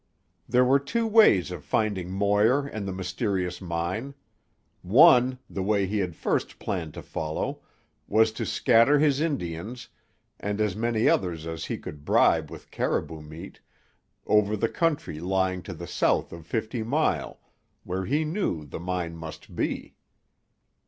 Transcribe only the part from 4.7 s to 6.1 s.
One—the way he